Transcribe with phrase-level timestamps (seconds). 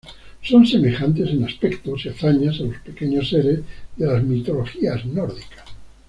[0.41, 3.59] Son semejantes en aspectos y hazañas a los pequeños seres
[3.97, 5.65] de las mitologías nórdicas.